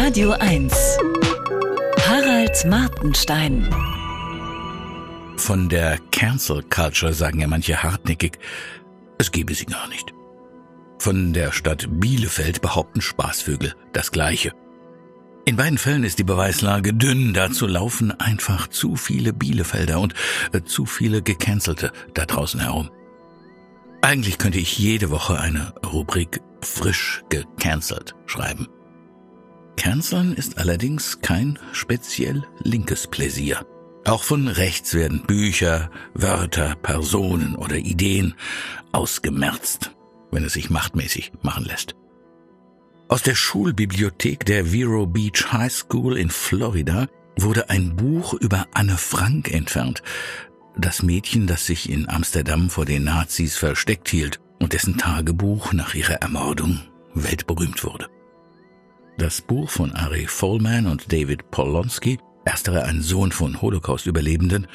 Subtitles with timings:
[0.00, 0.72] Radio 1.
[2.06, 3.68] Harald Martenstein.
[5.36, 8.38] Von der Cancel Culture sagen ja manche hartnäckig,
[9.18, 10.14] es gebe sie gar nicht.
[11.00, 14.52] Von der Stadt Bielefeld behaupten Spaßvögel das Gleiche.
[15.44, 20.14] In beiden Fällen ist die Beweislage dünn, dazu laufen einfach zu viele Bielefelder und
[20.52, 22.88] äh, zu viele Gecancelte da draußen herum.
[24.00, 28.68] Eigentlich könnte ich jede Woche eine Rubrik frisch gecancelt schreiben.
[29.78, 33.64] Canceln ist allerdings kein speziell linkes Pläsier.
[34.04, 38.34] Auch von rechts werden Bücher, Wörter, Personen oder Ideen
[38.90, 39.92] ausgemerzt,
[40.32, 41.94] wenn es sich machtmäßig machen lässt.
[43.08, 48.98] Aus der Schulbibliothek der Vero Beach High School in Florida wurde ein Buch über Anne
[48.98, 50.02] Frank entfernt,
[50.76, 55.94] das Mädchen, das sich in Amsterdam vor den Nazis versteckt hielt und dessen Tagebuch nach
[55.94, 56.80] ihrer Ermordung
[57.14, 58.08] weltberühmt wurde.
[59.18, 64.68] Das Buch von Ari Follman und David Polonsky ersterer ein Sohn von Holocaust-Überlebenden,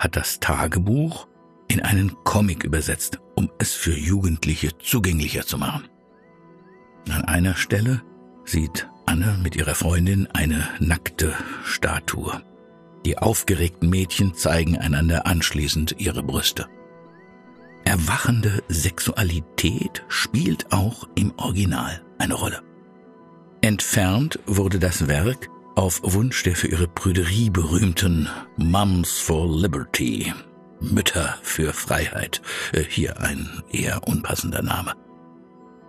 [0.00, 1.28] hat das Tagebuch
[1.68, 5.88] in einen Comic übersetzt, um es für Jugendliche zugänglicher zu machen.
[7.08, 8.02] An einer Stelle
[8.44, 11.32] sieht Anne mit ihrer Freundin eine nackte
[11.64, 12.42] Statue.
[13.06, 16.66] Die aufgeregten Mädchen zeigen einander anschließend ihre Brüste.
[17.84, 22.67] Erwachende Sexualität spielt auch im Original eine Rolle.
[23.60, 30.32] Entfernt wurde das Werk auf Wunsch der für ihre Prüderie berühmten Mums for Liberty,
[30.80, 32.40] Mütter für Freiheit,
[32.72, 34.94] äh, hier ein eher unpassender Name.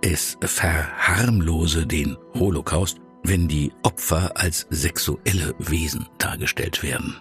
[0.01, 7.17] Es verharmlose den Holocaust, wenn die Opfer als sexuelle Wesen dargestellt werden.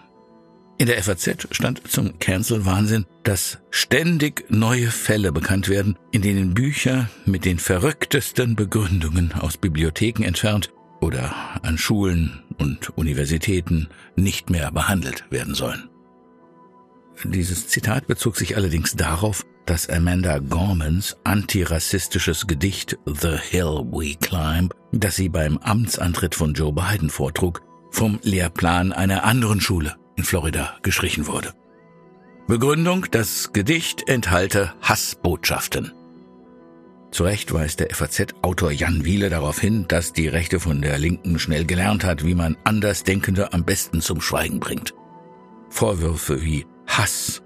[0.79, 7.09] In der FAZ stand zum Cancel-Wahnsinn, dass ständig neue Fälle bekannt werden, in denen Bücher
[7.25, 10.71] mit den verrücktesten Begründungen aus Bibliotheken entfernt
[11.01, 15.89] oder an Schulen und Universitäten nicht mehr behandelt werden sollen.
[17.25, 24.73] Dieses Zitat bezog sich allerdings darauf, dass Amanda Gormans antirassistisches Gedicht The Hill We Climb,
[24.93, 30.75] das sie beim Amtsantritt von Joe Biden vortrug, vom Lehrplan einer anderen Schule in Florida
[30.81, 31.53] gestrichen wurde.
[32.45, 35.93] Begründung, das Gedicht enthalte Hassbotschaften.
[37.11, 41.39] Zu Recht weist der FAZ-Autor Jan Wiele darauf hin, dass die Rechte von der Linken
[41.39, 44.93] schnell gelernt hat, wie man Andersdenkende am besten zum Schweigen bringt.
[45.69, 47.41] Vorwürfe wie Hass,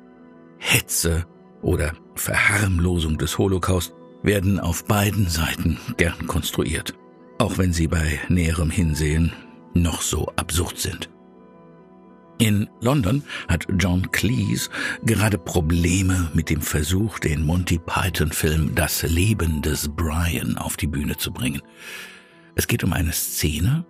[0.57, 1.27] Hetze
[1.61, 6.95] oder Verharmlosung des Holocaust werden auf beiden Seiten gern konstruiert,
[7.37, 9.31] auch wenn sie bei näherem Hinsehen
[9.75, 11.12] noch so absurd sind.
[12.39, 14.69] In London hat John Cleese
[15.03, 21.17] gerade Probleme mit dem Versuch, den Monty Python-Film Das Leben des Brian auf die Bühne
[21.17, 21.61] zu bringen.
[22.55, 23.85] Es geht um eine Szene,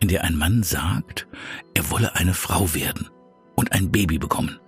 [0.00, 1.26] in der ein Mann sagt,
[1.74, 3.08] er wolle eine Frau werden
[3.56, 4.58] und ein Baby bekommen.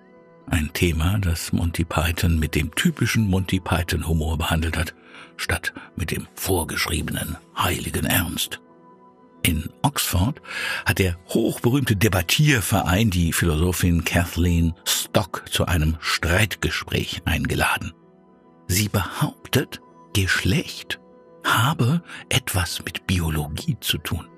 [0.46, 4.94] Ein Thema, das Monty Python mit dem typischen Monty Python-Humor behandelt hat,
[5.36, 8.60] statt mit dem vorgeschriebenen heiligen Ernst.
[9.98, 10.40] Oxford
[10.86, 17.92] hat der hochberühmte Debattierverein die Philosophin Kathleen Stock zu einem Streitgespräch eingeladen.
[18.68, 19.80] Sie behauptet,
[20.14, 21.00] Geschlecht
[21.42, 24.28] habe etwas mit Biologie zu tun.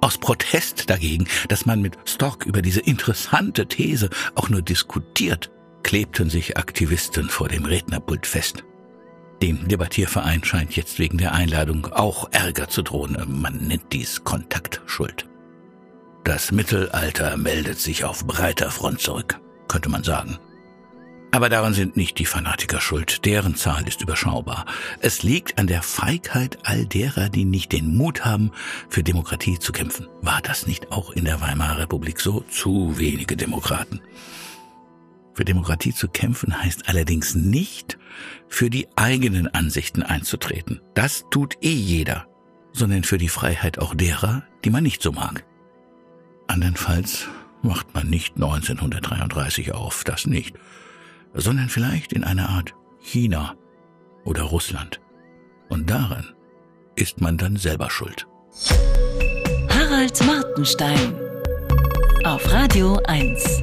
[0.00, 5.50] Aus Protest dagegen, dass man mit Stock über diese interessante These auch nur diskutiert,
[5.82, 8.62] klebten sich Aktivisten vor dem Rednerpult fest.
[9.42, 13.18] Dem Debattierverein scheint jetzt wegen der Einladung auch Ärger zu drohen.
[13.26, 15.28] Man nennt dies Kontaktschuld.
[16.22, 20.38] Das Mittelalter meldet sich auf breiter Front zurück, könnte man sagen.
[21.32, 24.64] Aber daran sind nicht die Fanatiker schuld, deren Zahl ist überschaubar.
[25.00, 28.52] Es liegt an der Feigheit all derer, die nicht den Mut haben,
[28.88, 30.06] für Demokratie zu kämpfen.
[30.20, 32.44] War das nicht auch in der Weimarer Republik so?
[32.48, 34.02] Zu wenige Demokraten.
[35.34, 37.98] Für Demokratie zu kämpfen heißt allerdings nicht,
[38.48, 40.80] für die eigenen Ansichten einzutreten.
[40.94, 42.26] Das tut eh jeder,
[42.72, 45.44] sondern für die Freiheit auch derer, die man nicht so mag.
[46.48, 47.28] Andernfalls
[47.62, 50.56] macht man nicht 1933 auf, das nicht,
[51.32, 53.54] sondern vielleicht in einer Art China
[54.24, 55.00] oder Russland.
[55.68, 56.34] Und daran
[56.94, 58.26] ist man dann selber schuld.
[59.70, 61.14] Harald Martenstein
[62.24, 63.62] auf Radio 1.